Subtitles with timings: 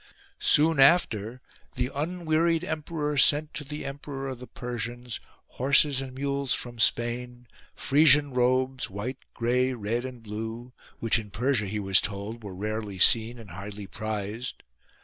[0.39, 1.41] Soon after
[1.75, 7.45] the unwearied emperor sent to the emperor of the Persians horses and mules from Spain;
[7.75, 12.97] Frisian robes, white, grey, red and blue; which in Persia, he was told, were rarely
[12.97, 14.63] seen and highly prized.